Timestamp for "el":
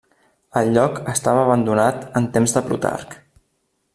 0.61-0.71